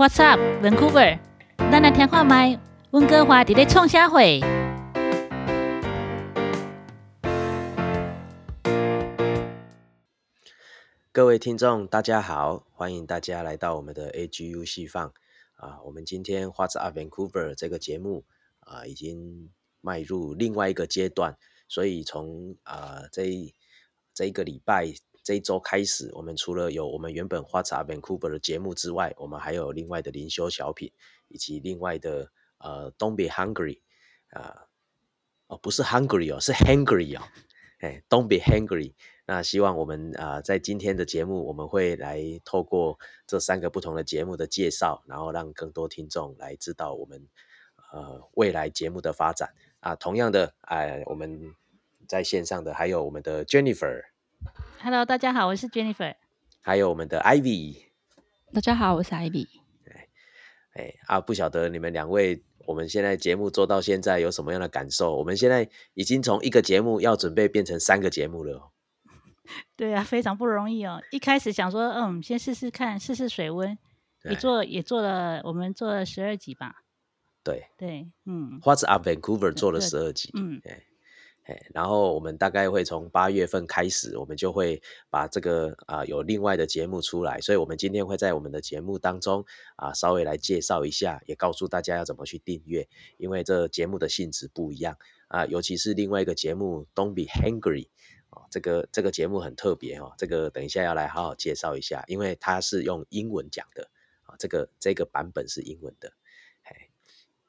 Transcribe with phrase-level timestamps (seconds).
[0.00, 1.18] What's up, Vancouver？
[1.58, 2.58] 咱来听看麦，
[2.92, 4.40] 温哥华伫咧创啥会？
[11.12, 15.12] 各位听众，大家好，欢迎大家来到我们的 AGU 细放
[15.56, 15.82] 啊。
[15.84, 18.24] 我们今天 What's up, Vancouver 这个节目
[18.60, 19.50] 啊，已经
[19.82, 21.36] 迈入另外一个阶段，
[21.68, 23.52] 所以从啊这
[24.14, 24.94] 这一个礼拜。
[25.30, 30.90] 这一周开始，我们除了有我们原本花茶 Vancouver 的节目之外，我们还有另外的灵修小品，
[31.28, 33.78] 以及另外的呃 Don't be hungry
[34.30, 34.66] 啊
[35.46, 37.22] 哦不是 hungry 哦是 hungry 哦
[37.78, 38.94] 哎 Don't be hungry。
[39.24, 47.28] 那希望我们啊在今天的节目，我们会来透过这三个不同的节目的介绍，然后让更多听众来知道我们
[47.92, 49.94] 呃未来节目的发展啊。
[49.94, 51.54] 同样的哎我们
[52.08, 54.10] 在线上的还有我们的 Jennifer。
[54.82, 56.14] Hello，大家好，我是 Jennifer。
[56.62, 57.84] 还有我们的 Ivy。
[58.50, 59.46] 大家好，我是 Ivy。
[59.84, 60.08] 哎，
[60.72, 65.14] 哎啊，不晓得你们两位，我们现在节目做到现在有什么样的感受？
[65.16, 68.70] 我们现在已经从一个节目要准备变成三个节目了。
[69.76, 71.02] 对啊，非常不容易哦。
[71.10, 73.76] 一开始想说，嗯，先试试看，试试水温。
[74.24, 76.84] 也做也做了，我们做了十二集吧。
[77.44, 78.58] 对对，嗯。
[78.62, 79.52] What's up, Vancouver？
[79.52, 80.30] 做了十二集。
[80.32, 80.62] 嗯。
[81.72, 89.44] 然后我们大概会从八月份开始，我们就会把这个啊有另外的节目出来，所以我们今天会在我们的节目当中
[89.76, 94.96] 啊稍微来介绍一下，也告诉大家要怎么去订阅，因为这节目的性质不一样
[95.28, 97.88] 啊，尤其是另外一个节目 Don't be hungry
[98.30, 103.90] 啊，这个这个节目很特别哦，这个等一下要来好好介绍一下，因为它是用英文讲的
[104.24, 106.12] 啊，这个这个版本是英文的，
[106.62, 106.88] 哎，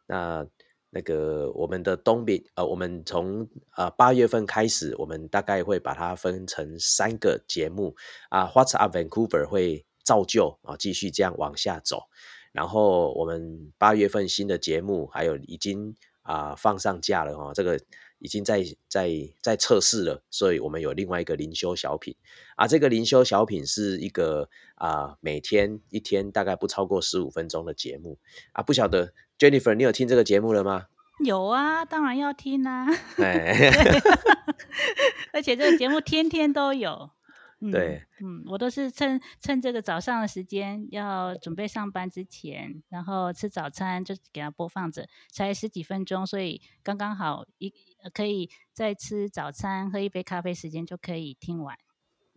[0.07, 0.47] 那。
[0.93, 3.47] 那个我们的东边呃，我们从
[3.77, 7.95] 呃八月份开始，我们大概会把它分成三个节目
[8.29, 12.03] 啊，What's up Vancouver 会照旧啊，继续这样往下走。
[12.51, 17.79] 然后我们八月份新的节目还有已经啊放上架了哈，这个
[18.19, 19.09] 已经在在
[19.41, 22.13] 在测试了，所以我们有另外一个灵修小品
[22.57, 28.19] 啊，这个灵修小品是一个啊每天一天大概不超过十五分钟的节目
[28.51, 29.13] 啊，不晓得。
[29.41, 30.85] Jennifer，你有听这个节目了吗？
[31.25, 32.85] 有啊，当然要听啊。
[35.33, 37.09] 而且这个节目天天都有。
[37.71, 47.73] 对，嗯，我都是趁趁这个早上的时间，要准备上班之前，然后吃早餐，就给它播放着，才十几分钟，所以刚刚好一
[48.13, 51.75] 可以在吃早餐、喝一杯咖啡时间就可以听完。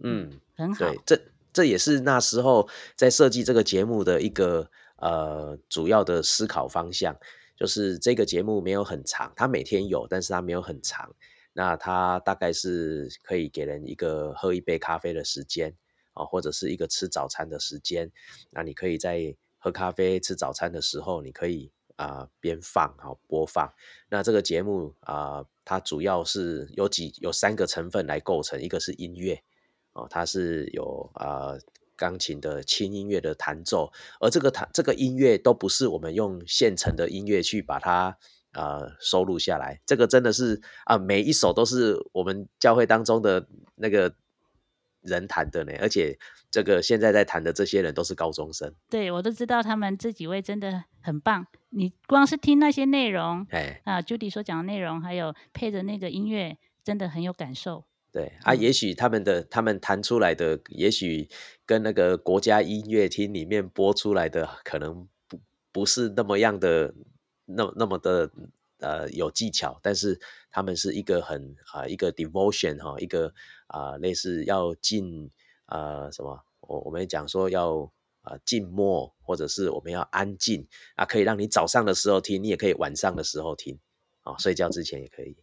[0.02, 0.78] 嗯，很好。
[0.78, 1.20] 对，这
[1.52, 2.66] 这也是那时候
[2.96, 4.70] 在设计这个节目的一个。
[4.96, 7.16] 呃，主要的思考方向
[7.56, 11.14] 就是这个节目没有很长，它每天有，但是它没有很长。
[11.52, 15.74] 那它大概是可以给人一个喝一杯咖啡的时间
[16.14, 18.10] 啊，或者是一个吃早餐的时间。
[18.50, 23.72] 那你可以在喝咖啡、吃早餐的时候，你可以啊边放好播放。
[24.08, 29.40] 那这个节目啊，它主要是有几有三个成分来构成，一个是音乐
[29.92, 31.56] 哦，它是有啊。
[31.96, 38.16] 钢琴的轻音乐的弹奏，而这个弹这个音乐都不是我们用现成的音乐去把它
[38.52, 43.46] 呃收录下来，这个真的是啊每一首都是我们教会当中的
[43.76, 44.14] 那个
[45.02, 46.18] 人弹的呢，而且
[46.50, 57.84] 这个现在在弹的这些人都是高中生，对我都知道他们这几位真的很棒，你光是听那些内容，哎啊，Judy 所讲的内容，还有配着那个音乐，真的很有感受。
[58.14, 61.28] 对啊，也许他们的他们弹出来的，也许
[61.66, 65.40] 跟那个国家音乐厅里面播出来的，可能不
[65.72, 66.94] 不是那么样的，
[67.44, 68.30] 那那么的
[68.78, 73.34] 呃有技巧，但是他们是一个很啊一个 devotion 哈，一个
[73.66, 75.28] 啊类似要静
[75.66, 77.90] 啊什么，我我们讲说要
[78.22, 80.64] 啊静默，或者是我们要安静。
[80.94, 83.76] 啊，可以让你早上的时候听，你也可以晚上的时候听。
[84.22, 85.36] 啊，睡觉之前也可以。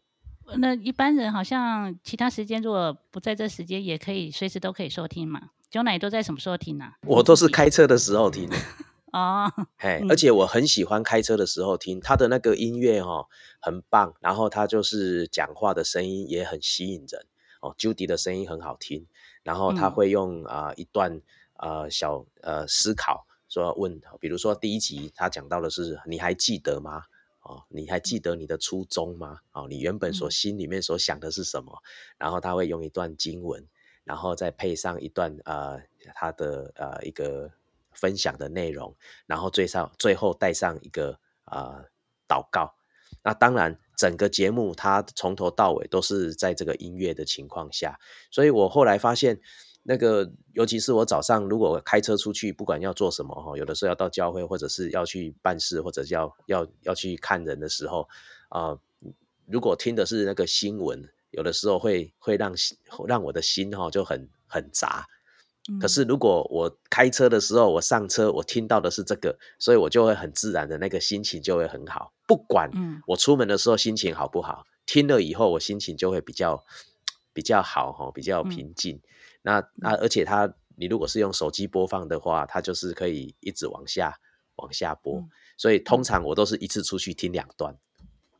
[0.58, 5.50] 那一般人好像其他时间如果不在这时间，也可以随时都可以收听嘛。
[5.70, 6.86] 九奶都在什么时候听呢？
[7.08, 8.50] 我都是开车的时候听。
[9.14, 13.28] 哦，哎，而且我很喜欢开车的时候听他的那个音乐哦，
[13.60, 14.14] 很棒。
[14.20, 17.26] 然后他就是讲话的声音也很吸引人
[17.62, 19.06] 哦，Judy 的声音很好听。
[19.44, 21.22] 然后他会用啊一段
[21.58, 27.04] 呃小呃思考说问，比如说第一集他讲到的是你还记得吗？
[27.42, 29.40] 哦，你还记得你的初衷吗？
[29.52, 31.82] 哦，你原本所心里面所想的是什么？
[32.18, 33.68] 然后他会用一段经文，
[34.04, 35.82] 然后再配上一段呃
[36.14, 37.52] 他的呃一个
[37.94, 38.96] 分享的内容，
[39.26, 41.86] 然后最上最后带上一个呃
[42.28, 42.76] 祷告。
[43.24, 48.00] 那当然，整个节目它从头到尾都是在这个音乐的情况下，
[48.32, 49.40] 所以我后来发现
[49.84, 58.08] 那个，尤其是我早上如果开车出去，不管要做什么哈，有的时候要到教会，或者是要去办事，或者要要要去看人的时候
[58.50, 58.78] 啊，
[59.48, 62.54] 如果听的是那个新闻，有的时候会会让
[63.08, 65.08] 让我的心哈就很很杂。
[65.80, 72.14] 可是如果我开车的时候，我上车，我听到的是这个，所以我就会很自然的那个心情就会很好。
[72.28, 72.70] 不管
[73.08, 76.64] 我出门的时候心情好不好，听了以后我心情就会比较
[77.34, 79.00] 比较好哈，比较平静。
[79.42, 84.16] 那那而且它，你如果是用手机播放的话，它就是可以一直往下
[84.56, 85.24] 往下播。
[85.58, 87.76] 所以通常我都是一次出去听两段，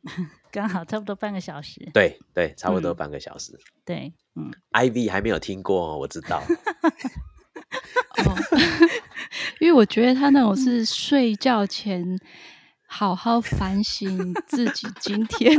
[0.50, 1.88] 刚好差不多半个小时。
[1.94, 3.58] 对对，差不多半个小时。
[3.84, 6.42] 对，嗯，IV 还没有听过，我知道。
[8.24, 8.36] 哦，
[9.60, 12.04] 因为我觉得他那种是睡觉前
[12.86, 15.56] 好好反省自己今天。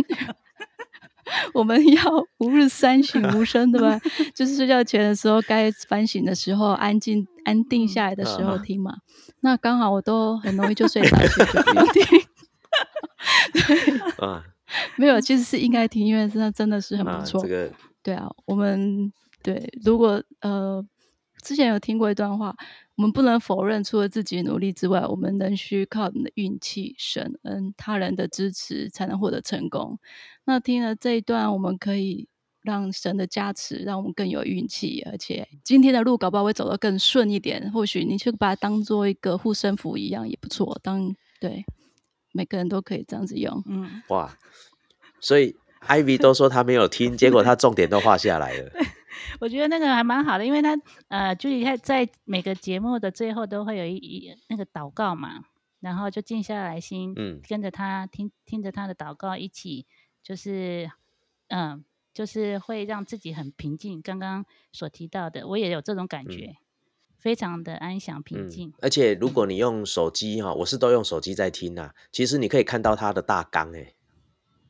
[1.54, 2.04] 我们要
[2.40, 4.00] 吾日三省吾身，对吧？
[4.36, 8.98] 就是睡觉前的时候，该反省的时候，安静、安定下来的时候听嘛。
[9.42, 11.18] 那刚好我都很容易就睡着，
[11.54, 12.04] 就不用听。
[14.18, 14.44] 啊，
[14.98, 17.42] 没有，其实是应该听，因为真的真的是很不错。
[17.42, 17.72] 这个
[18.02, 19.12] 对啊，我们
[19.42, 20.86] 对，如果呃。
[21.44, 22.56] 之前有听过一段话，
[22.96, 30.00] 我们不能否认，除了自己努力之外，我们仍需靠我们的运气、神恩、他人的支持，才能获得成功。
[30.46, 32.28] 那听了这一段，我们可以
[32.62, 37.72] 让神的加持，让我们更有运气，而且今天的路搞不好会走得更顺一点。
[37.72, 40.80] 或许你去把它当做一个护身符一样也不错。
[40.84, 41.66] 当对
[42.32, 43.64] 每个人都可以这样子用。
[43.66, 44.38] 嗯，哇，
[45.20, 45.56] 所以
[45.88, 48.72] Ivy 都说他没有听，结果他重点都画下来了。
[49.40, 50.78] 我觉得那个还蛮好的，因为他
[51.08, 55.44] 呃，就他在每个节目的最后都会有一一那个祷告嘛，
[55.80, 59.86] 然后就静下来心，嗯，跟着他听听着他的祷告一起，
[60.22, 60.90] 就是
[61.48, 61.84] 嗯，
[62.14, 64.02] 就是会让自己很平静。
[64.02, 66.56] 刚刚所提到的，我也有这种感觉，
[67.18, 68.74] 非常的安详平静。
[68.82, 73.94] 而且如果你用手机哈，我是都用手机在听啊，其实你可以看到他的大纲哎，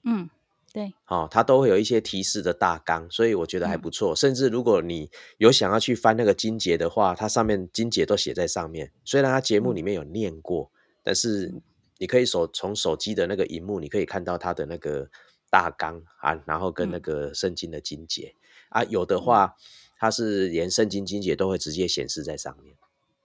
[0.03, 0.29] 嗯。
[0.73, 4.15] 对，哦，它都会有一些提示的大纲，所以我觉得还不错。
[4.15, 8.91] 甚至如果你有想要去翻那个金节的话，它上面金节都写在上面。
[9.05, 10.71] 虽然它节目里面有念过，
[11.03, 11.53] 但是
[11.99, 15.07] 你可以手从手机的那个荧幕，你可以看到它的那个
[15.51, 18.33] 大纲啊，然后跟那个圣经的金节
[18.69, 19.53] 啊，有的话
[19.99, 22.75] 它是连圣经金节都会直接显示在上面。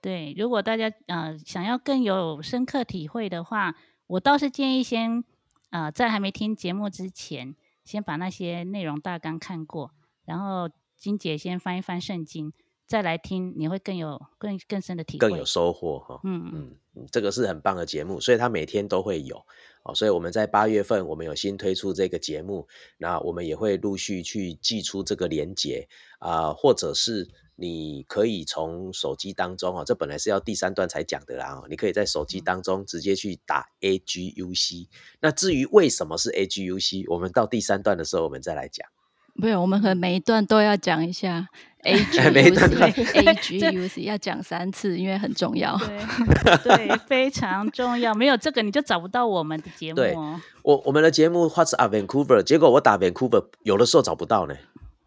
[0.03, 3.75] 对，如果大家呃想要更有深刻体会的话，
[4.07, 5.25] 我倒是建议先。
[5.71, 7.55] 啊，在还没听节目之前，
[7.85, 9.93] 先把那些内容大纲看过，
[10.25, 12.53] 然后金姐先翻一翻圣经，
[12.87, 16.21] 再来听，你会更有更更深的体会，更有收获哈。
[16.25, 19.45] 嗯嗯，这个是很棒的节目，所以它每天都会有
[19.83, 19.95] 哦。
[19.95, 22.67] 所以我们在八月份，我们有新推出这个节目，
[22.97, 25.89] 那我们也会陆续去寄出这个连接
[26.19, 27.29] 啊，或者是。
[27.61, 34.89] 你可以从手机当中哦，这本来是要第三段才讲的啦哦，你可以在手机当中直接去打 A G U C。
[35.19, 38.87] 那至于为什么是 A G U C，我们到第三段的时候我们再来讲。
[39.35, 41.49] 没有，我们可能每一段都要讲一下
[41.83, 45.77] A G U C A G U C， 要讲三次，因为很重要。
[45.79, 48.15] 对 对，非常重要。
[48.15, 50.41] 没有这个你就找不到我们的节目哦。
[50.63, 52.41] 我我们的节目 What's a Vancouver？
[52.45, 54.55] 结果我打 Vancouver，有的时候找不到呢。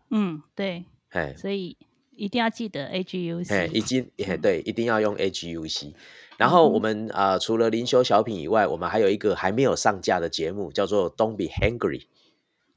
[0.10, 0.84] 嗯，对。
[1.12, 1.78] 哎，所以。
[2.22, 5.92] 一定要记得 A G U C，哎，已经哎对，一定要用 A G U C。
[6.38, 12.06] 然后我们啊，除了灵修小品以外，我们还有一个还没有上架的节目，叫做 Don't Be Hungry。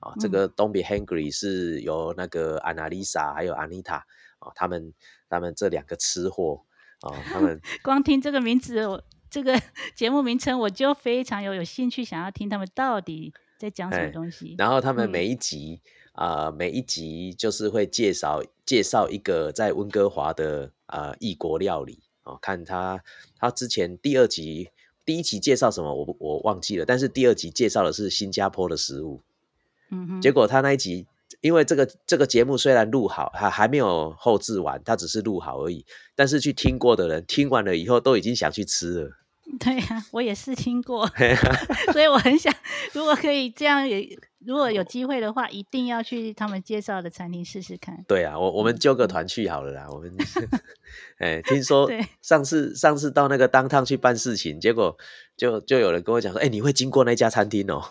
[0.00, 3.96] 啊，这个 Don't Be Hungry 是由那个 Annalisa 还有 Anita
[4.38, 4.94] 啊，他们
[5.28, 6.62] 他们这两个吃货
[7.02, 9.60] 啊，他们 光听这个名字，我这个
[9.94, 14.54] 节目名称我就非常有有兴趣，想要听他们到底在讲什么东西。
[14.56, 15.82] 然后他们每一集。
[16.14, 23.02] 啊，每一集就是会介绍介绍一个在温哥华的啊异国料理哦，看他
[23.38, 24.70] 他之前第二集
[25.04, 29.22] 第一集介绍什么我我忘记了，但是第二集介绍的是新加坡的食物，
[29.90, 31.06] 嗯哼，结果他那一集
[31.40, 39.10] 因为这个这个节目虽然录好，还还没有后置完，他只是录好而已，但是去听过的人听完了以后都已经想去吃了。
[39.58, 41.06] 对呀，我也是听过
[41.92, 42.54] 所以我很想，
[42.94, 48.04] 如果可以这样，也如果有机会的话，一定要去他们介绍的餐厅试试看。
[48.06, 49.86] 对啊，我我们揪个团去好了啦。
[49.90, 50.14] 我们，
[51.18, 54.96] 哎，听说上次上次到那个当趟去办事情，结果
[55.36, 57.82] 就就有人跟我讲说，哎，你会经过那家餐厅哦。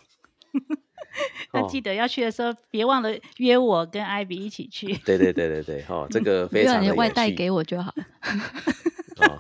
[1.54, 4.96] 那记得要去的时候，别忘了约我跟艾比一起去。
[5.06, 7.94] 对对对对对，哦，这个非常的外带给我就好。
[9.18, 9.38] 哦。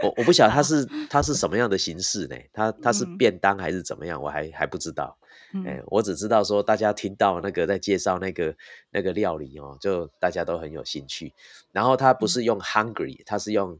[0.00, 2.36] 我我不晓得它是它是什么样的形式呢？
[2.52, 4.22] 它它是便当还是怎么样？
[4.22, 5.18] 我还还不知道。
[5.64, 8.56] 哎，我只知道说大家听到那个在介绍那个
[8.90, 11.32] 那个料理哦，就大家都很有兴趣。
[11.72, 13.78] 然后它不是用 hungry，它是用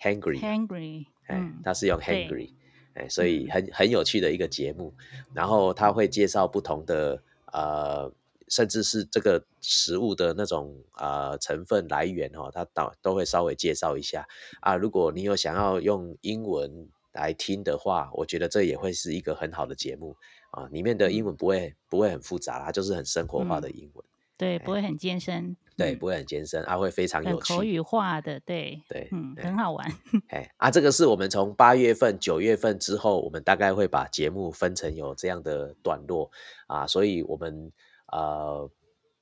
[0.00, 2.52] hungry，hungry，哎，它是用 hungry，
[2.94, 4.94] 哎，所以很很有趣的一个节目。
[5.32, 7.22] 然后他会介绍不同的
[7.52, 8.12] 呃。
[8.46, 14.28] 甚至是这个食物的那种啊成分来源哦，它都都会稍微介绍一下
[14.60, 14.76] 啊。
[14.76, 20.14] 如果你有想要用英文来听的话，我觉得这也会是一个很好的节目
[20.54, 20.68] 啊。
[20.72, 24.04] 里面的英文不会不会很复杂，它就是很生活化的英文，
[24.36, 29.86] 对，不会很艰深，对，不会很艰深，啊，会非常有趣，口语化的，对对，嗯，很好玩。
[30.30, 36.30] 哎啊，这个是我们从八月份、九月份之后，我们大概会把节目分成有这样的段落
[36.66, 37.72] 啊，所以我们。
[38.12, 38.70] 呃，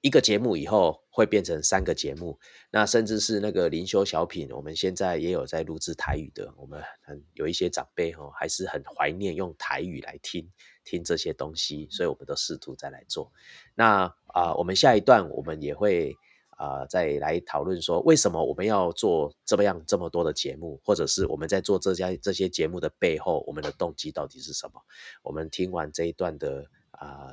[0.02, 2.38] 一个节目以后会变成三个节目，
[2.70, 6.52] 那甚至是那个灵修小品，我们现在也有在录制台语的。
[6.58, 10.46] 我们很有一些长辈哈，还是很怀念用台语来听
[10.84, 13.32] 听这些东西，所以我们都试图再来做。
[13.74, 16.14] 那啊，我们下一段我们也会
[16.50, 24.80] 啊再来讨论说，为什么我们要做这么样这么多的节目，或者是我们在做这家这些节目的背后，我们的动机到底是什么？
[25.22, 27.28] 我们听完这一段的啊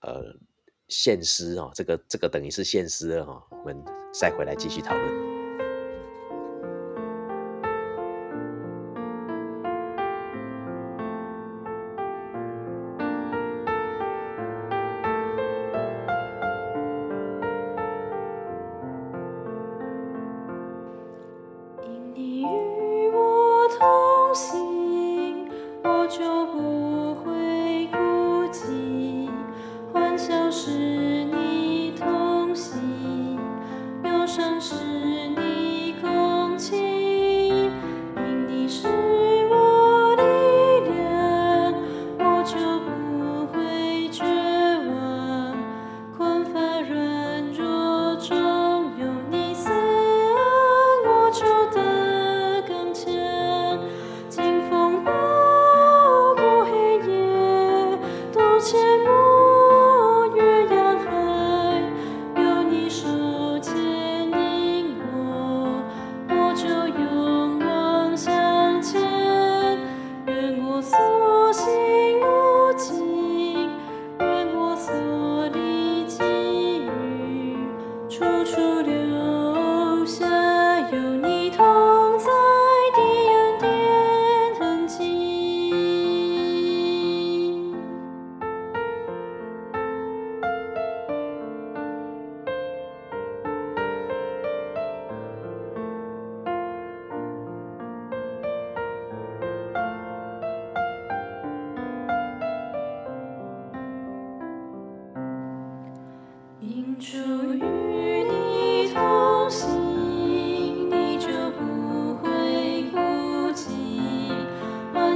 [0.00, 0.36] 呃。
[0.92, 3.80] 现实哦，这个这个等于是现实了哈，我们
[4.12, 5.39] 再回来继续讨论。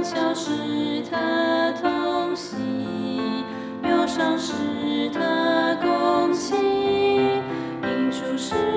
[0.05, 0.51] 笑是
[1.09, 2.57] 他痛惜，
[3.81, 4.53] 忧伤是
[5.11, 6.53] 他共泣，
[7.81, 8.74] 阴出是。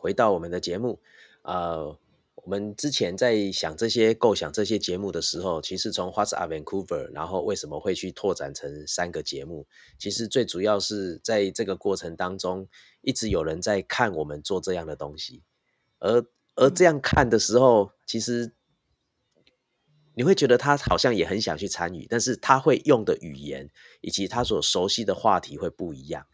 [0.00, 1.00] 回到我们的节目，
[1.42, 1.98] 呃，
[2.36, 9.66] 我们之前在想这些构想这些节目的时候，其实从 What's Up Vancouver，然后为什么会去拓展成三个节目？
[9.98, 12.68] 其实最主要是在这个过程当中，
[13.02, 15.42] 一直有人在看我们做这样的东西，
[15.98, 16.24] 而
[16.54, 18.52] 而这样看的时候，其实
[20.14, 23.68] 你会觉得他好像也很想去参与，但是他会用的语言
[24.00, 26.26] 以及他所熟悉的话题会不一样。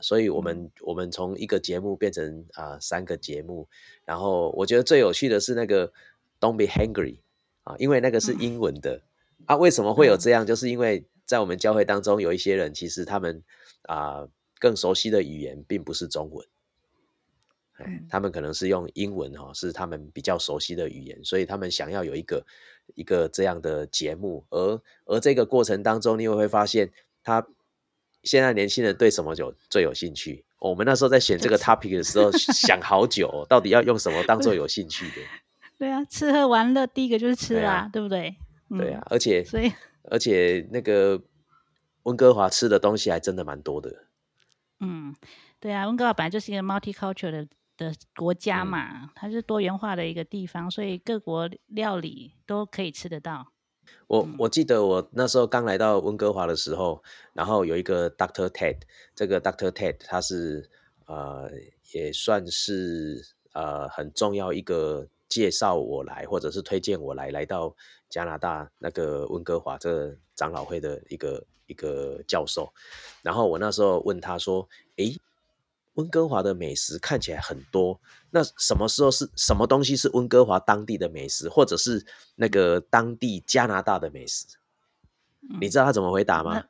[0.00, 3.68] 所以，我们我们从一个节目变成啊三个节目，
[4.04, 5.92] 然后我觉得最有趣的是那个
[6.40, 7.18] "Don't be hungry"
[7.64, 9.02] 啊，因为那个是英文的
[9.46, 9.56] 啊。
[9.56, 10.46] 为什么会有这样？
[10.46, 13.42] 就是因为在我们教会当中，有一些人其实他们
[13.82, 14.26] 啊
[14.58, 16.46] 更熟悉的语言并不是中文，
[17.74, 22.46] 哎，他们可能是用英文哈，是他们比较熟悉的语言，所以他们想要有一个
[22.94, 26.92] 一个这样的节目，而而这个过程当中，你也会发现
[27.22, 27.46] 他。
[28.22, 30.44] 现在年轻人对什么酒最有兴趣？
[30.58, 35.22] 我们那时候在选这个 topic 的时候，想好久，到底要用什么当做有兴趣的？
[35.78, 38.36] 对啊，吃喝玩乐，第一个就是吃啊，对不对？
[38.68, 39.72] 对啊，而且所以
[40.10, 41.20] 而且那个
[42.02, 44.04] 温哥华吃的东西还真的蛮多的。
[44.80, 45.14] 嗯，
[45.58, 47.48] 对啊，温哥华本来就是一个 multicultural 的
[47.78, 53.48] 的国家嘛，它是多元化的一个地方，所以各国料理都可以吃得到。
[54.06, 58.78] 我我记得我那时候刚来到温哥华的时候，然后有一个 Doctor Ted，
[59.14, 60.68] 这个 Doctor Ted 他是
[61.06, 61.50] 呃
[61.92, 67.74] 也算是呃很重要一个介绍我来或者是推荐我来来到
[68.08, 72.72] 加拿大那个温哥华这长老会的一个一个教授，
[73.22, 75.16] 然后我那时候问他说，诶。
[75.94, 82.06] 温哥华的美食看起来很多，那什么时候是什么东西是温哥华当地的美食，或者是
[82.36, 84.46] 那个当地加拿大的美食？
[85.60, 86.64] 你知道他怎么回答吗？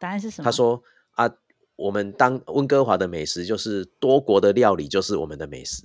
[0.00, 0.44] 答案是什么？
[0.44, 0.82] 他说
[1.14, 1.30] ：“啊，
[1.76, 5.84] 我们当温哥华的美食就是多国的料理，就是我们的美食。”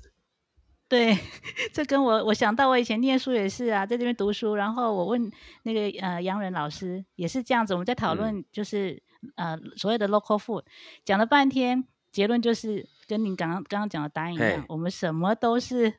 [0.90, 1.16] 对，
[1.72, 9.04] 这跟我我想到我以前念书也是啊，在这边读书，然后我问那个呃洋人老师也是这样子，我们在讨论就是
[9.36, 10.64] 呃所谓的 local food，
[11.06, 11.86] 讲了半天。
[12.12, 15.94] 结论就是跟您刚刚刚刚讲的答案一样，我们什么都是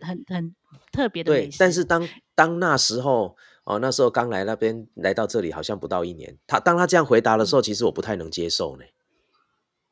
[0.00, 0.54] 很很
[0.92, 6.38] 特别的对，但是当当那时候哦，那时候刚来那边来到这里，好像不到一年。
[6.46, 8.84] 他当他这样回答的时候，其实我不太能接受呢。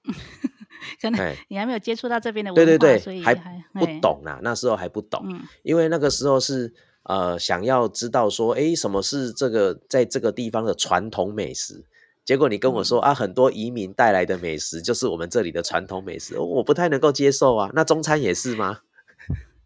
[1.00, 3.34] 可能你还没有接触到这边的文化，对对对，所以还
[3.72, 4.38] 不懂啊。
[4.42, 5.26] 那时候还不懂，
[5.62, 6.72] 因为那个时候是
[7.04, 11.84] 呃想要知道说，哎，什么是这个在这个地方的传统美食。
[12.24, 17.70] 结果你跟我说啊，很多移民带来的美食就是我们这里的传统美食，我不太能够接受啊。
[17.74, 18.78] 那中餐也是吗？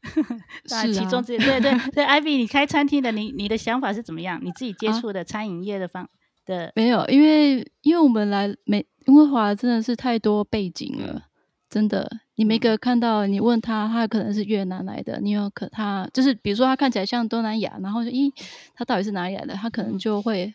[0.66, 2.04] 是其中之对对对。
[2.04, 4.40] 艾比， 你开餐厅的，你你的想法是怎么样？
[4.42, 6.08] 你自己接触的餐饮业的方
[6.46, 11.22] 的没有，因为因为我们来美温哥华真的是太多背景了，
[11.70, 12.10] 真的。
[12.36, 18.32] 你每个看到你问他，他可能是越南来的，你有可他就是比如说他看起来像东南亚，然后就咦，
[18.74, 19.54] 他到底是哪里来的？
[19.54, 20.54] 他可能就会。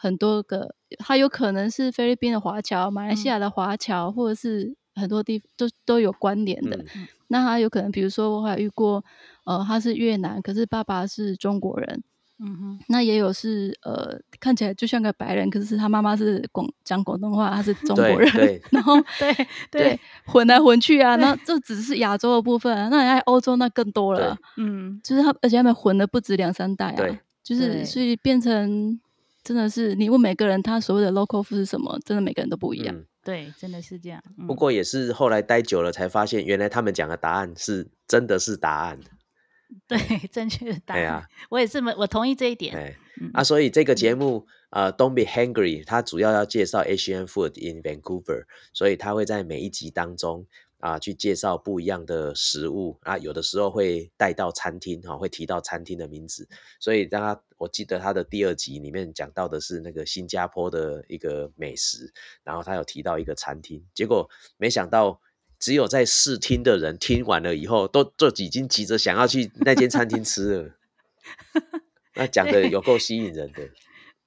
[0.00, 6.84] 很多个，他有可能是菲律宾的华侨、马来西亚的华侨，或者是很多地都都有关联的。
[7.26, 9.04] 那他有可能，比如说我还遇过，
[9.44, 12.04] 呃，他是越南，可是爸爸是中国人。
[12.38, 12.78] 嗯哼。
[12.86, 18.30] 那也有是呃，看起来就像个白人，可是他妈妈是广讲广东话，他是中国人。
[18.70, 24.38] 然后对对混来混去啊，那这只是亚洲的部分，那在欧洲那更多了。
[24.56, 25.00] 嗯。
[25.02, 27.18] 就是他，而且他们混的不止两三代啊。
[27.42, 29.00] 就是所以变成。
[29.48, 32.94] 真的是，你问每个人他所谓的 local food 是什么，真的每个人都不一样。
[33.24, 34.22] 对，真的是这样。
[34.46, 39.00] 不过也是后来待久了才发现，原来他们讲的答案是真的是答案。
[39.88, 39.98] 对，
[40.30, 41.00] 正确的答案。
[41.00, 42.74] 对啊，我也这么，我同意这一点。
[42.74, 42.96] 对
[43.32, 50.44] 啊，所以这个节目呃，Don't be hungry，它主要要介绍 Asian food in Vancouver，所以它会在每一集当中。
[50.80, 56.48] 啊，去介绍不一样的食物啊，有的时候会带到餐厅哈，会提到餐厅的名字。
[56.78, 65.20] 所以，让他我记得他的第二集里面讲到的是那个新加坡的一个美食，然后他有提到一个餐厅，结果没想到
[65.58, 70.74] 只有在试听的人听完了以后，都就已经急着想要去那间餐厅吃了。
[72.14, 73.68] 那讲的有够吸引人的。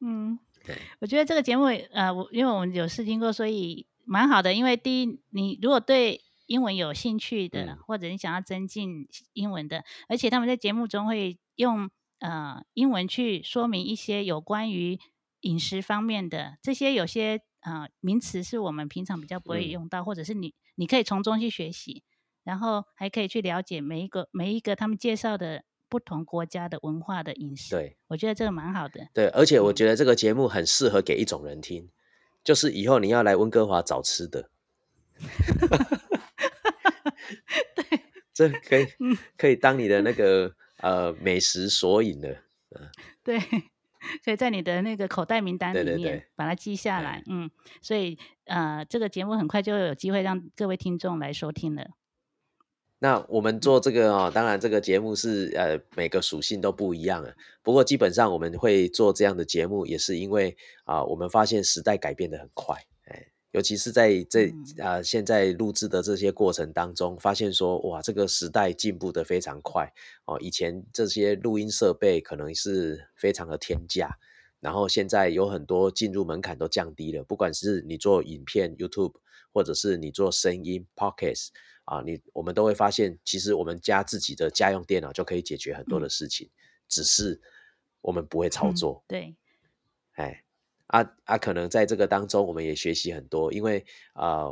[0.01, 4.53] 嗯，对，我觉得这个节目呃，我因为我们有试听过，所以蛮好的。
[4.53, 11.89] 因为第一，你如果对英文有兴趣的，或者你想要增进英文的，而且他们在节目中会用
[12.21, 14.97] 呃英文去说明一些有关于
[15.41, 22.03] 饮食方面的这些有些呃名词是我们平常比较不会用到，或者是你你可以从中去学习，
[22.43, 27.71] 然后还可以去了解每一个每一个他们介绍的不同国家的文化的饮食。
[27.71, 29.09] 对，我觉得这个蛮好的。
[29.13, 31.89] 对，而且我觉得这个节目很适合给一种人听，
[32.43, 34.49] 就是以后你要来温哥华找吃的。
[37.75, 37.85] 对，
[38.33, 38.87] 这可以
[39.37, 42.29] 可以当你的那个呃美食索引的，
[42.75, 42.89] 嗯，
[43.23, 43.39] 对，
[44.23, 47.49] 所以在你的那个口袋名单里面把它记下来，嗯，
[47.81, 51.91] 所以呃，这个节目很快就有机会让各位听众来收听了。
[53.03, 57.33] 那我们做这个哦，当然这个节目是呃每个属性都不一样啊。
[57.63, 62.85] 不过基本上我们会做这样的节目，也是因为啊，我们发现时代改变的很快，哎，
[63.51, 69.91] 尤其是在这啊现在录制的这些过程当中，发现说哇，这个时代进步的非常快
[70.25, 70.39] 哦。
[70.39, 74.17] 以前这些录音设备可能是非常的天价，
[74.59, 79.15] 然后现在有很多进入门槛都降低了，不管是你做影片 YouTube，
[79.53, 81.49] 或者是你做声音 Podcast。
[81.83, 86.47] 啊，你我们都会发现，其实我们家自己的家用电脑就可以解决很多的事情，
[86.87, 87.41] 只是
[88.01, 89.03] 我们不会操作。
[89.07, 89.35] 对，哎，
[90.91, 94.51] 啊啊，可能在这个当中，我们也学习很多，因为啊，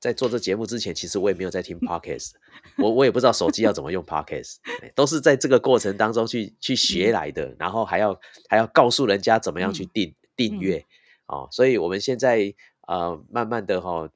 [0.00, 2.32] 在做这节目之前，其实我也没有在听 podcast，
[2.78, 4.56] 我我也不知道手机要怎么用 podcast，
[4.94, 10.84] 都是在这个过程当中去去学来的，然后还要还要告诉人家怎么样去订订阅
[11.26, 12.54] 哦，所以我们现在
[12.86, 14.10] 呃，慢慢的哈。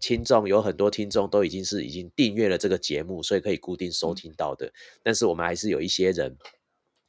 [0.00, 4.70] 听众有很多听众都已经是已经订阅了这个节目，所以可以固定收听到的。
[5.02, 6.36] 但是我们还是有一些人，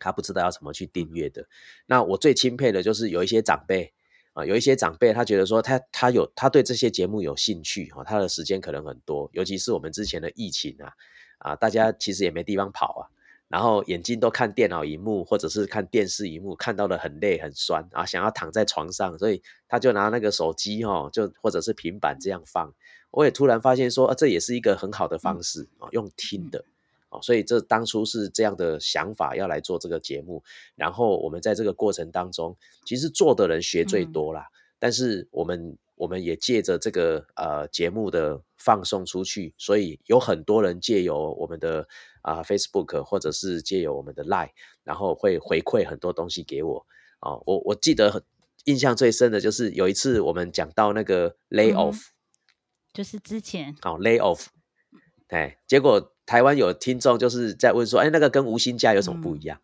[0.06, 1.48] 他不知道要怎么去订阅的。
[1.88, 3.92] 那我最钦佩的就是有一些长辈
[4.34, 10.94] 啊，有一些长辈他觉得说他他有他对这些节目有兴趣哈，他的时间可能很多，尤其是我们之前的疫情啊
[11.40, 13.04] 啊，大家其实也没地方跑啊。
[13.48, 22.74] 然后眼睛都看电脑荧幕或者是看电视荧幕，看到的很累很酸啊，想要躺在床上，所以他就拿那个手机哈，就或者是平板这样放。
[23.12, 26.66] 我也突然发现说，啊这也是一个很好的方式啊，用听的
[27.16, 30.44] 哦，所以这当初是这样的想法要来做这个节目。
[30.76, 34.48] 然后我们在这个过程当中，其实做的人学最多啦，
[34.80, 41.88] 但是我们我们也借着这个呃节目的放送出去，所以有很多人借由我们的。
[42.26, 44.50] 啊，Facebook 或者是借由我们的 Line，
[44.84, 46.88] 然后会回馈很多东西给我。
[47.20, 48.24] 哦，我我记得
[48.64, 52.08] 印象最深的就是有一次我们讲到那个 Lay Off，
[52.92, 54.48] 就是之前哦 Lay Off，
[55.28, 59.60] 哎，结果台湾有听众就是在问说，哎，那个跟无薪假有什么不一样？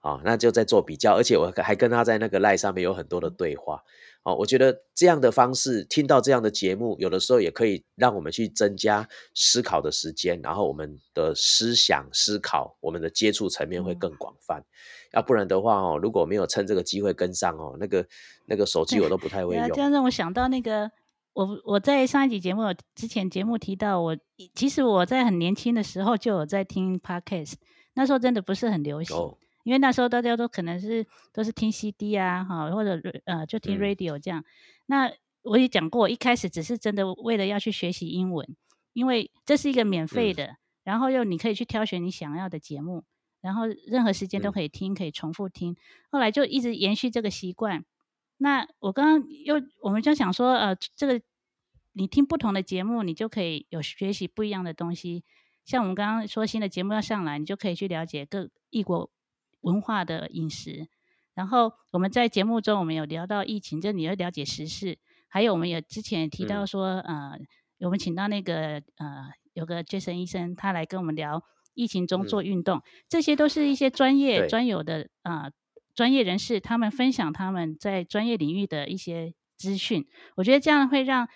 [0.00, 3.82] 哦，那就在做比较，而且我还跟他在那个 Line 上面有很多的对话。
[4.22, 14.62] 哦，我觉得这样的方式，听到这样的节目，有的时候也可以让我们去增加思考的时间，然后我们的思想思考，我们的接触层面会更广泛。
[15.12, 18.06] 要不然的话，哦，如果没有趁这个机会跟上，哦，那个
[18.46, 19.68] 那个手机我都不太 会用。
[19.70, 20.90] 这样让我想到那个，
[21.34, 22.62] 我我在上一集节目
[22.94, 24.16] 之前节目提到，我
[24.54, 27.54] 其实我在很年轻的时候就有在听 Podcast，
[27.94, 29.16] 那时候真的不是很流行。
[29.64, 34.44] 因为那时候大家都可能是都是听 CD 啊，哈，或者呃就听 radio 这样。
[34.86, 35.10] 那
[35.42, 38.56] 我也讲过，一开始只是真的为了要去学习英文，
[38.92, 43.04] 因为这是一个免费的，然后又你可以去挑选你想要的节目，
[43.40, 45.74] 然后任何时间都可以听，可以重复听。
[46.10, 47.84] 后来就一直延续这个习惯。
[48.36, 51.20] 那我刚刚又我们就想说，呃，这个
[51.92, 55.24] 你听不同的节目，你就可以有学习不一样的东西。
[55.64, 59.10] 像我们刚刚说新的节目要上来，你就可以去了解各异国。
[59.64, 60.88] 文化的饮食，
[61.32, 67.32] 然后我们在节目中，我们有聊到疫情，就你要了解时事，还有我们有之前也提到说，呃，
[67.80, 71.42] 我们请到那个呃，有个 Jason 医生，他来跟我们聊
[71.72, 75.50] 疫情中做运动，这些都是一些专业专有的啊
[75.94, 81.28] 专业人士，他们分享他们在专业领域的一些资讯，我觉得这样会让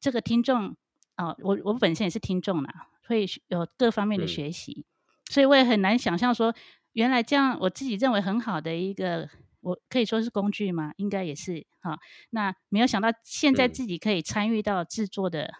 [0.00, 0.76] 这个听众
[1.14, 4.84] 啊，我我本身也是听众啦，会有各方面的学习，
[5.30, 6.54] 所以我也很难想象说。
[6.94, 9.28] 原来这样，我自己认为很好的一个，
[9.60, 10.92] 我可以说是工具吗？
[10.96, 11.96] 应该也是哈。
[12.30, 15.54] 那没有想到现在自己可以参与到制作的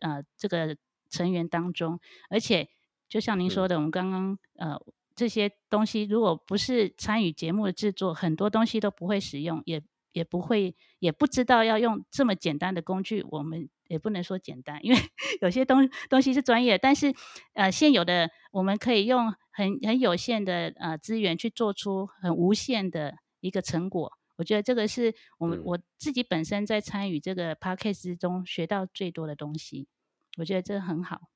[0.00, 0.76] 呃这个
[1.10, 1.98] 成员当中，
[2.30, 2.68] 而且
[3.08, 4.78] 就像您说的，我们刚刚呃
[5.16, 13.24] 这些东西，如果不是参与节目的制作，很多东西都不会使用，也也不会也不知道要用这么简单的工具。
[13.30, 14.98] 我们也不能说简单，因为
[15.42, 17.12] 有些东东西是专业，但是
[17.54, 19.34] 呃现有的我们可以用。
[19.58, 29.88] 很很有限的呃资源去做出很无限的一个成果，我觉得这个是我们我自己本身在参与这个 p a c k a g e 之中学到最多的东西，
[30.36, 31.30] 我觉得这很好。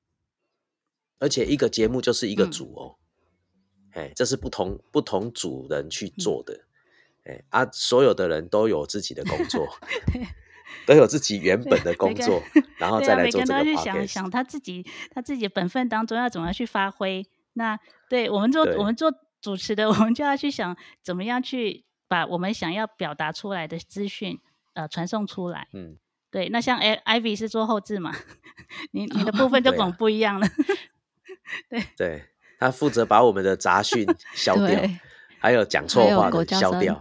[1.17, 2.99] 而且一个节目就是一个组哦，
[3.93, 6.61] 哎，这是不同不同组人去做的，
[7.25, 9.67] 哎啊，所有的人都有自己的工作，
[10.85, 12.41] 都有自己原本的工作，
[12.77, 17.25] 然后再来做这个 p 想想他自己他自己本分当中要怎么样去发挥。
[17.53, 17.77] 那
[18.09, 24.39] 对我们做我们做主持的， 我们就要去想怎么样去把我们想要表达出来的资讯
[24.73, 25.67] 呃传送出来。
[25.73, 25.97] 嗯，
[26.31, 26.47] 对。
[26.49, 28.15] 那像 Ivy 是做后置嘛，
[28.91, 30.47] 你你的部分就跟我们不一样了。
[31.69, 32.23] 对对，
[32.61, 34.79] 他负责把我们的杂讯 消掉，
[35.39, 36.93] 还有讲错话的消掉，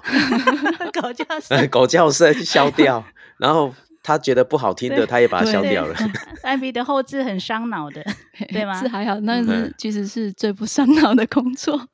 [0.99, 3.05] 狗叫 声，狗叫声消掉，
[3.39, 5.95] 然后他觉得不好听的，他也把它消掉了。
[6.43, 8.03] 艾比的后置很伤脑的，
[8.51, 8.81] 对吗？
[8.81, 11.89] 是还好，那是其实是最不伤脑的工作。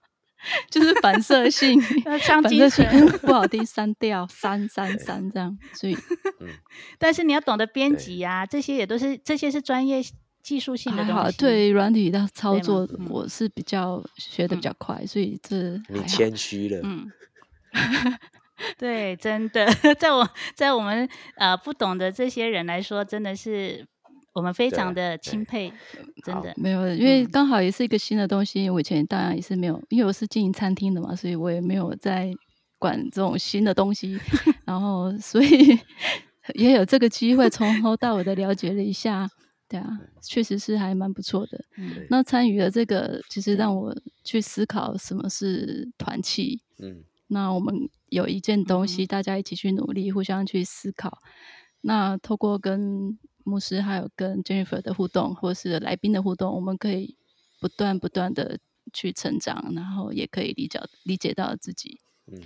[0.70, 5.59] 就是反射性，反射性不好听，删掉，删删删这样。
[5.74, 5.98] 所以，
[7.00, 10.00] 但是你要懂得编辑啊，这些也都是这些是专业
[10.46, 11.37] 技术性的东西。
[11.38, 16.80] 对软体的操作，我是比较学的比较快，所以这你谦虚了。
[16.85, 17.11] 嗯，
[18.78, 19.66] 对，真的，
[19.98, 23.85] 在我在我们呃不懂的这些人来说，真的是。
[24.37, 25.72] 我们非常的钦佩，
[26.22, 28.68] 真的没有，因为刚好也是一个新的东西。
[28.68, 32.30] 我以前当然也是没有，因为我是经营餐厅的嘛，所以我也没有在
[32.78, 34.20] 管这种新的东西。
[34.66, 35.80] 然后，所以
[36.52, 39.26] 也有这个机会从头到尾的了解了一下。
[39.68, 41.64] 对啊，确实是还蛮不错的。
[42.09, 46.62] 那参与了这个，其实让我去思考什么是团契。
[46.79, 47.74] 嗯，那我们
[48.09, 51.18] 有一件东西，大家一起去努力，互相去思考。
[51.81, 57.16] 那透过跟牧师还有跟 Jennifer 的互动，或是来宾的互动，我们可以
[57.61, 58.59] 不断不断的
[58.92, 62.00] 去成长，然后也可以理解理解到自己。
[62.26, 62.40] 嗯，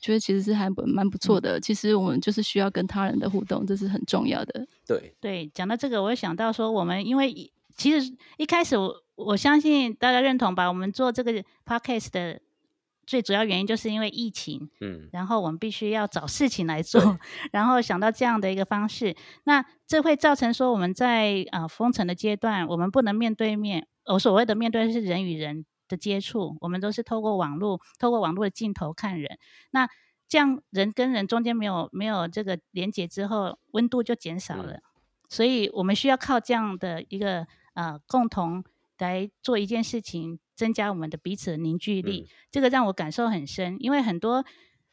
[0.00, 1.60] 觉得其实是还蛮不错的。
[1.60, 4.66] 其实我们就是需要跟他人的互动，这是很重要的。
[4.86, 11.32] 对对，讲到这个，我想到说，我们因为其实一开始我我相信大家认同吧，我们做这个
[11.64, 12.40] Podcast 的。
[13.06, 17.16] 最主要原因就是因为疫情，嗯，然后我们必须要找事情来做，
[17.52, 29.38] 然后想到这样的一个方式，那这会造成说我们在啊封城的阶段，我们不能面对面，我所谓的面对是人与人的接触，我们都是透过网络，透过网络的镜头看人，
[29.70, 29.88] 那
[30.28, 34.80] 这样人跟人中间没有没有这个连接之后，温度就减少了，
[35.28, 38.64] 所以我们需要靠这样的一个呃共同
[38.98, 40.38] 来做一件事情。
[40.56, 43.76] 增加我们的彼此的凝聚力，这个让我感受很深。
[43.78, 44.42] 因为很多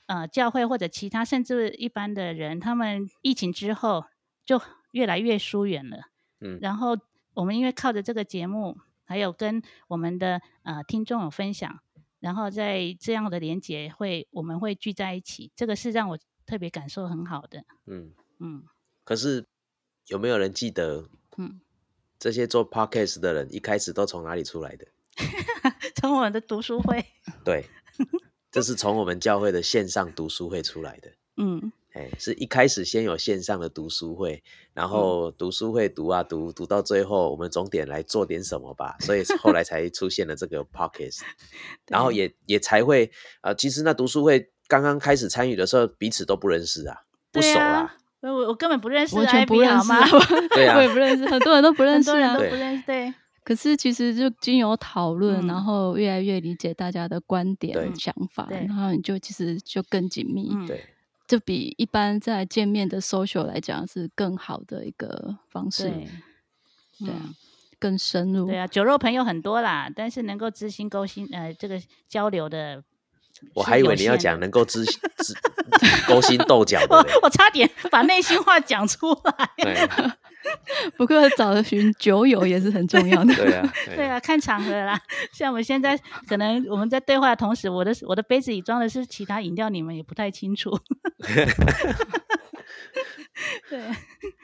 [0.07, 4.03] 呃教会或者其他甚至一般的人，他们疫情之后
[4.45, 6.09] 就越来越疏远了。
[6.41, 6.97] 嗯，然后
[7.33, 11.79] 我们因为靠着这个节目，还有跟我们的呃听众有分享，
[12.19, 17.63] 然后在这样的连结会，我们会聚在一起，这个是让我特别感受很好的。
[17.85, 18.63] 嗯嗯。
[19.03, 19.45] 可是
[20.07, 21.09] 有没有人记得？
[21.37, 21.59] 嗯，
[22.19, 24.87] 这些做 podcast 的人一开始都从哪里出来的？
[25.95, 27.05] 从我们的读书会，
[27.43, 27.65] 对，
[28.51, 31.11] 这是从我们教会的线上读书会出来的。
[31.37, 41.21] 嗯，哎，是一开始先有线上的读书会，然后读书会读啊读，读到最后，我们总点来做点什么吧，所以后来才出现了这个 pockets，
[41.87, 46.97] 然后也也才会啊，其实那读书会刚刚开始参与的时候，彼此都不认识啊，
[47.31, 49.89] 不熟啊，我我根本不认识，完全不认识，
[50.49, 53.13] 对啊，我也不认识，很多人都不认识啊，都不认识，对。
[53.45, 60.81] 可是其实就经由讨论，然后越来越理解大家的观点、想法，然后你就其实就更紧密，对，
[61.33, 65.91] 就比一般在见面的 social 来讲是更好的一个方式，
[66.99, 67.33] 对啊，
[67.79, 72.83] 更深入，对啊，酒肉朋友很多啦，但是能够知心勾心，呃，这个交流的，
[73.53, 74.93] 我还以为你要讲能够知知
[76.07, 79.49] 勾心斗角的，我差点把内心话讲出来。
[80.97, 83.33] 不过找寻酒友也是很重要的。
[83.35, 84.99] 对啊，对啊，看场合啦。
[85.31, 90.77] 像我们现在可能我们在对话的同时，我的我的杯子里装的是其他饮料，你们也不太清楚。
[93.69, 93.79] 对，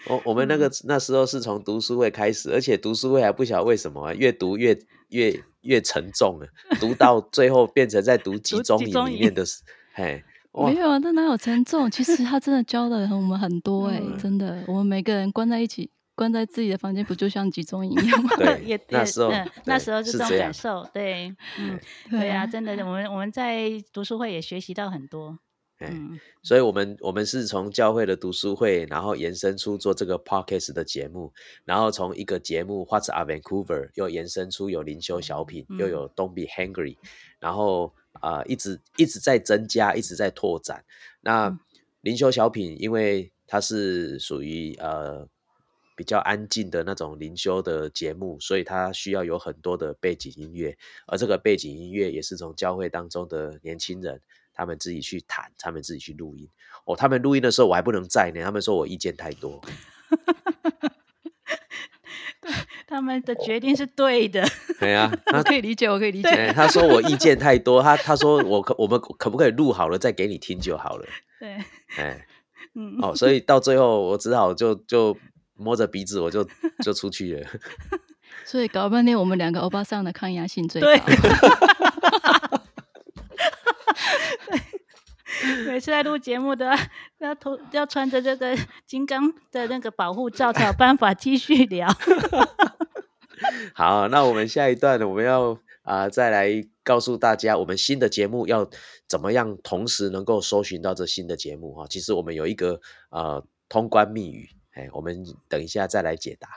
[0.07, 6.47] 我我们那个那时候是从读书会开始，而且读书会还不晓得为什么越读越越越沉重了，
[6.82, 9.45] 读到最后变成在读集中营里面的，
[9.93, 10.23] 嘿。
[10.51, 11.89] 没有啊，这哪有沉重？
[11.91, 18.29] 其实他真的教了我们很多哎，真的，我们每个人关在一起，关在自己的房间，不就像集中营一样吗？
[18.36, 19.32] 对， 那时候，
[19.65, 21.79] 那时候是这种感受，对，嗯，
[22.10, 25.38] 对呀，真的，我们我们在读书会也学习到很多，
[25.79, 31.31] 嗯，所以我们我们是从教会的读书会，然后延伸出做这个 podcast 的节目，
[31.65, 36.97] 然后从一个节目 What's a Vancouver 又延伸出有灵修小品，又有 Don't Be Hungry，
[37.39, 37.93] 然后。
[38.21, 40.83] 啊，一直一直在增加，一直在拓展。
[41.21, 41.57] 那
[42.01, 45.25] 灵修小品，因为它是属于呃
[45.95, 50.75] 比较安静的那种灵修的节目，所以它需要有很多的背景音乐。
[51.05, 54.19] 而这个背景音乐也是从教会当中的年轻人
[54.59, 56.45] 他们自己去谈，他们自己去录音。
[56.83, 59.61] 哦，他们录音的时候我还不能在呢，他们说我意见太多。
[62.85, 64.45] 他们的决定是对的。
[64.77, 66.51] 对啊， 我可以理解，我可以理解。
[66.53, 71.05] 他说我意见太多，他他说我可我们可不可以录好了再给你听就好了。
[71.39, 71.53] 对，
[71.95, 72.27] 哎，
[72.75, 75.17] 嗯，哦，所以到最后我只好就就
[75.53, 76.45] 摸着鼻子我就
[76.83, 77.47] 就出去了。
[78.43, 80.87] 所以搞半天，我们两个欧巴桑的抗压性最高。
[85.65, 86.77] 每次在录节目的
[87.19, 91.88] 要头要穿着这个金刚的那个保护罩，才有办法继续聊。
[93.73, 98.69] 好，那我们下一段我们要啊再来告诉大家，我们新的节目要
[99.07, 101.85] 怎么样同时能够搜寻到这新的节目哈。
[101.89, 106.49] 其实我们有一个呃通关密语，哎，我们等一下再来解答。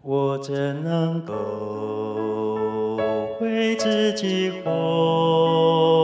[0.00, 2.96] 我怎能够
[3.40, 6.01] 为自己活？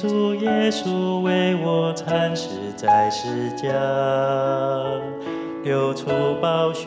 [0.00, 3.70] 主耶稣为我惨死在世间，
[5.62, 6.08] 流出
[6.40, 6.86] 宝血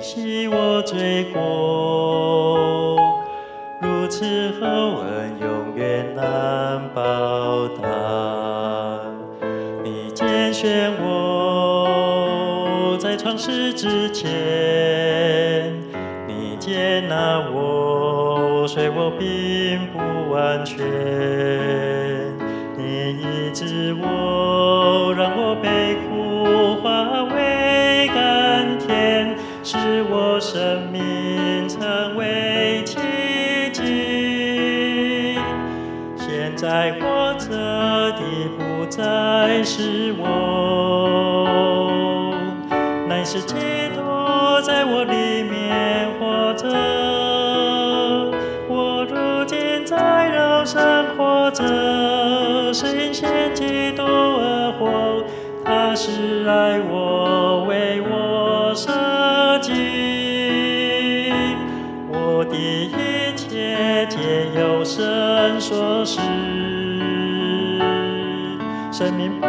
[0.00, 3.00] 洗我罪过，
[3.80, 4.66] 如此厚
[5.00, 7.82] 恩永远难报答。
[9.82, 14.28] 你拣选我在创世之前，
[16.28, 19.98] 你接纳我，虽我并不。
[20.28, 20.78] 完全，
[64.06, 66.20] 皆由神所施，
[68.92, 69.48] 生命本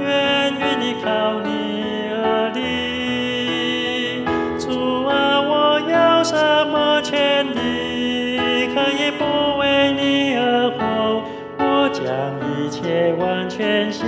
[0.00, 4.24] 源与你靠你而立。
[4.58, 6.34] 主啊，我有什
[6.66, 9.24] 么权利可以不
[9.58, 11.22] 为你而活？
[11.58, 11.88] 我？
[11.90, 12.04] 将
[12.44, 14.06] 一切完全献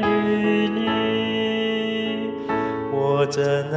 [0.00, 2.30] 于你，
[2.90, 3.71] 我真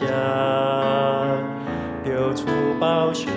[0.00, 0.08] 世间，
[2.04, 2.46] 流出
[2.78, 3.28] 宝血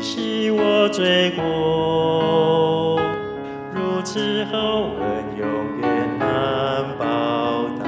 [0.00, 3.00] 洗我罪过，
[3.72, 5.46] 如此厚恩永
[5.80, 7.84] 远难报答。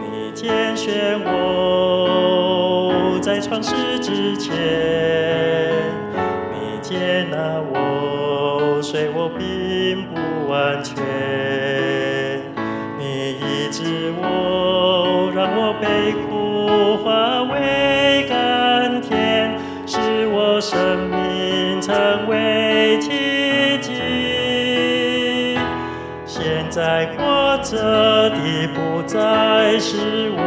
[0.00, 0.76] 你拣。
[0.76, 4.54] 选我在创世之前，
[27.70, 30.40] 着的不再是我。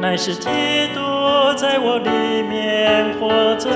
[0.00, 0.48] 乃是基
[0.94, 1.00] 督
[1.56, 3.68] 在我里面活着，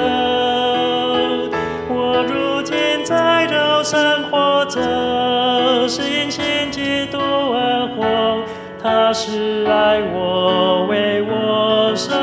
[1.89, 8.45] 我如今在肉身活着，是因信基督而活。
[8.81, 12.17] 他是爱我，为我生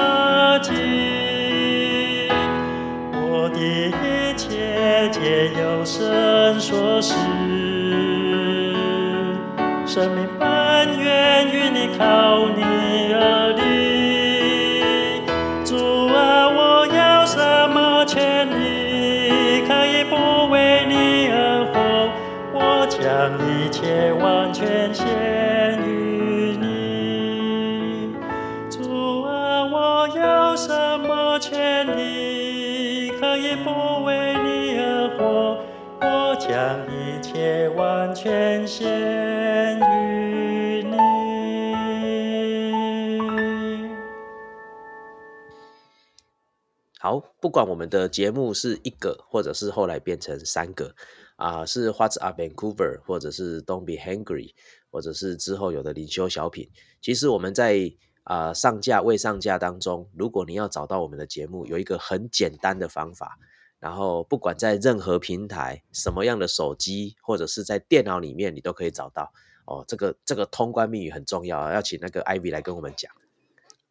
[47.39, 50.95] 不管我们的节目是一个，或者是后来变成三个。
[51.35, 54.55] 啊，是 What's Up Vancouver，或者是 Don't Be Hungry，
[54.89, 56.67] 或者是之后有的灵修小品。
[56.99, 63.37] 其实我们在啊上架未上架当中，如果你要找到我们的节目，有一个很简单的方法。
[63.77, 69.31] 然后不管在任何平台、什么样的手机，或者是在电脑里面，你都可以找到。
[69.65, 73.11] 哦，这个这个通关密语很重要，要请那个 Ivy 来跟我们讲。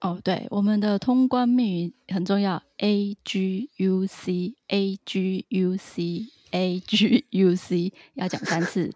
[0.00, 6.26] 哦，对，我们的通关密语很重要，A G U C A G U C。
[6.52, 8.90] A G U C 要讲三次，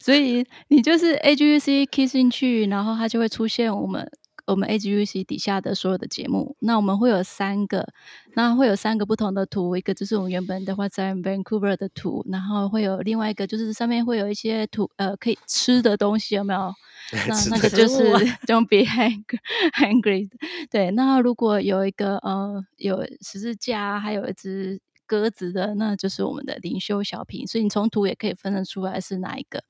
[0.00, 4.10] 所以你就是 A G U C key 进去，然后它就会出现我们
[4.46, 6.56] 我们 AGUC 底下的所有的节目。
[6.60, 7.88] 那我们会有三个，
[8.34, 16.72] 那会有三个不同的图，一个就是我们原本的话在 Vancouver 的图，然后会有另外一个就是上面会有一些图，呃，可以吃的东西，有没有？
[17.28, 18.12] 那那个就是
[18.46, 18.84] Don't be
[19.72, 20.28] hungry。
[20.70, 27.46] 对，那如果有一个呃有十字架，还有一只鸽子的，那就是我们的灵修小品。
[27.46, 29.62] 所以你从图也可以分得出来是哪一个。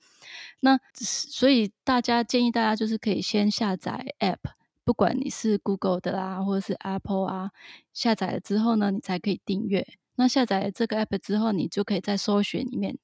[0.60, 4.38] 那所以大家建议大家就是可以先下载 App，
[4.84, 7.50] 不管你是 Google 的啦，或者是 Apple 啊，
[7.92, 9.86] 下载了之后呢，你才可以订阅。
[10.16, 12.98] 那下载这个 App 之后，你就可以在搜寻里面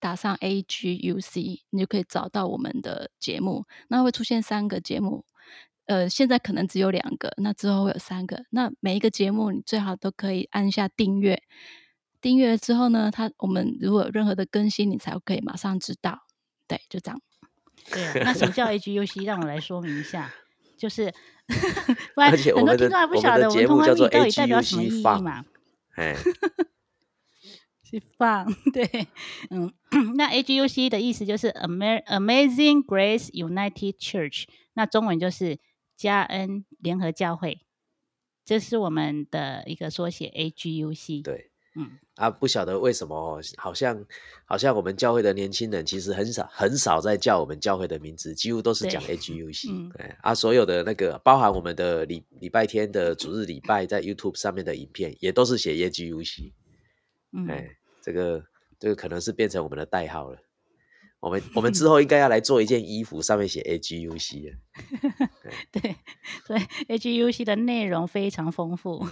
[0.00, 3.64] 打上 AGUC，你就可以找到我们的节目。
[3.88, 5.24] 那会出现三个节目，
[5.86, 8.44] 呃，现在可能只有两个，那之后会有三个。
[8.50, 11.42] 那每一个节目你最好都可以按下订阅。
[12.20, 16.26] 订阅了之后呢，它我们如果有任何的更新，你才可以马上知道。
[16.66, 17.20] 对，就这样。
[17.92, 19.24] 对， 那什么叫 AGUC？
[19.24, 20.34] 让我来说明一下，
[20.78, 21.12] 就是，
[22.14, 25.44] 不然很多听众还不晓得我们通话到底代表什么意义嘛？
[25.96, 26.14] 哎，
[27.82, 29.08] 是放对，
[29.50, 29.72] 嗯，
[30.16, 35.58] 那 AGUC 的意思就是 Amazing Grace United Church，那中文就是
[35.96, 37.60] 加恩联合教会，
[38.44, 41.22] 这是我们的一个缩写 AGUC。
[41.24, 41.47] 对。
[41.78, 44.04] 嗯啊，不晓得为什么，好像
[44.44, 49.92] 好像我们教会的年轻人其实很少很少在叫我们教会的名字，几乎都是讲 AGUC。
[49.92, 56.52] 对啊，所有的那个包含我们的礼礼拜天的主日礼拜在 YouTube 上面的影片，也都是写 AGUC。
[57.48, 57.70] 哎，
[58.02, 58.44] 这个
[58.80, 60.38] 这个可能是变成我们的代号了。
[61.20, 64.56] 我们我们之 后应该要来做一件衣服，上面写 AGUC。
[65.72, 65.96] 对
[66.46, 66.58] 对，
[66.98, 69.06] AGUC 的内容非常丰富。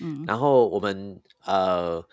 [0.00, 2.04] 嗯，然后我们呃，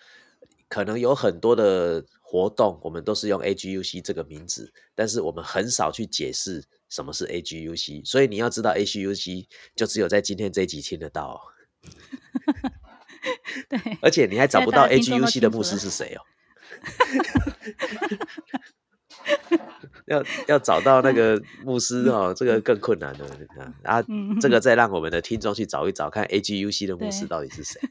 [0.68, 11.40] 可能有很多的活动，我们都是用 AGUC 这个名字，但是我们很少去解释什么是 AGUC，所以你要知道 AGUC，就只有在今天这一集听得到。
[13.68, 16.22] 对，而且你还找不到 AGUC 的牧师是谁哦。
[20.06, 23.26] 要要找到那个牧师哦，这个更困难了
[23.82, 24.02] 啊！
[24.40, 27.80] 这个再让我们的听众去找一找，看 AGUC 的牧师到底是谁。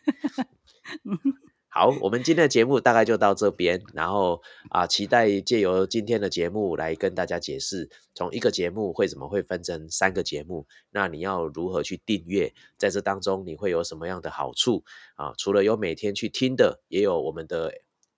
[1.68, 15.34] 好，我们今天的节目大概就到这边，然后啊，期待借由今天的节目来跟大家解释，从一个节目会怎么会分成三个节目，那你要如何去订阅，在这当中你会有什么样的好处啊？
[15.38, 17.74] 除了有每天去听的，也有我们的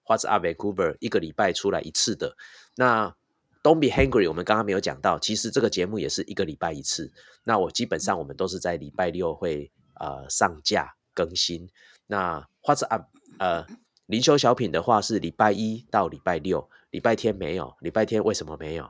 [0.06, 2.38] What's Up Vancouver 一个礼拜出来一次的。
[2.78, 3.14] 那
[3.64, 7.12] Don't be hungry，我们刚刚没有讲到，其实这个节目也是一个礼拜一次。
[7.44, 9.70] 那我基本上我们都是在礼拜六会
[10.00, 11.68] 呃上架更新。
[12.06, 12.98] 那或者啊
[13.40, 13.66] 呃
[14.06, 17.76] 灵修小品的话是礼拜一到礼拜六，礼拜天没有。
[17.82, 18.90] 礼拜天为什么没有？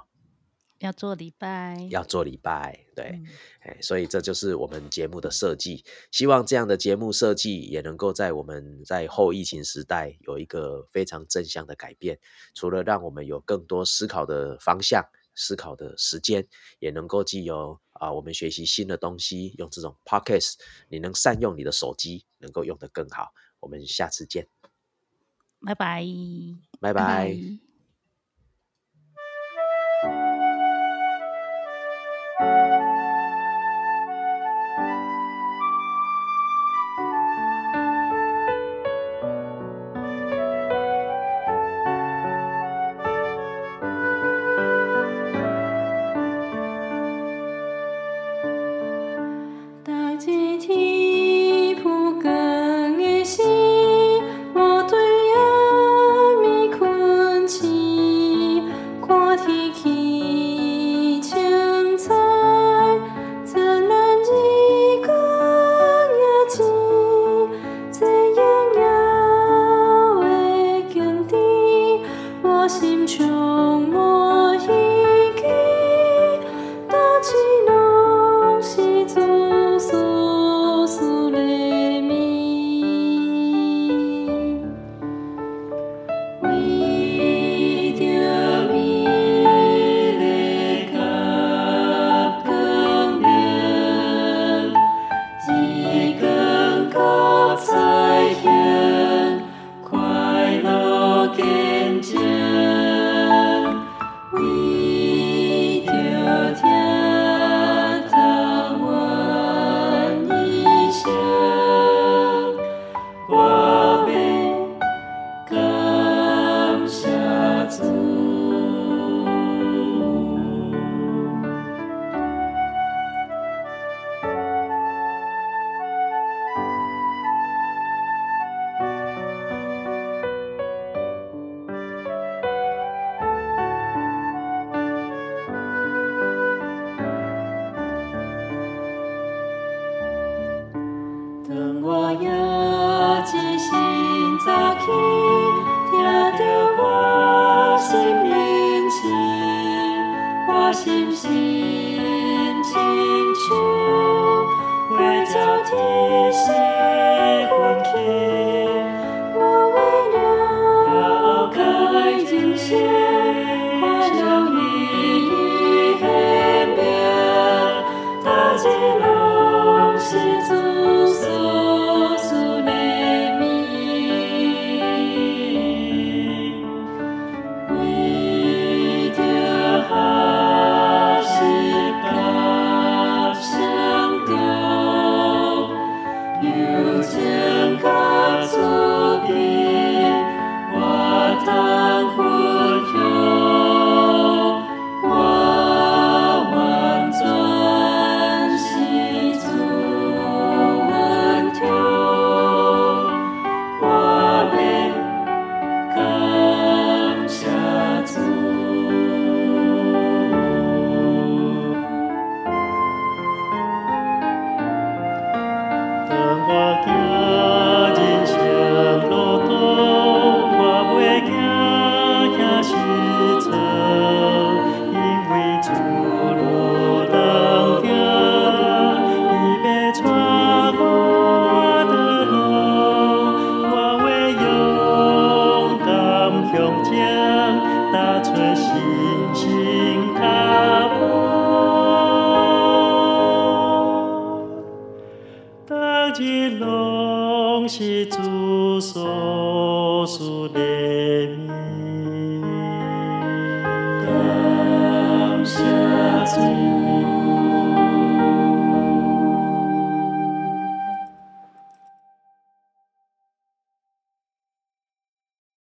[0.80, 3.20] 要做礼拜，要做礼拜，对，
[3.62, 5.84] 哎，所以这就是我们节目的设计。
[6.12, 12.20] 希望这样的节目设计也能够在我们在后疫情时代有一个非常正向的改变。
[12.54, 15.04] 除了让我们有更多思考的方向、
[15.34, 16.48] 思考的时间，
[16.80, 20.56] 也能够既有啊，我们学习新的东西，用这种 podcast，
[20.90, 23.34] 你能善用你的手机，能够用得更好。
[23.60, 24.48] 我们下次见，
[25.66, 26.06] 拜拜，
[26.80, 27.67] 拜拜。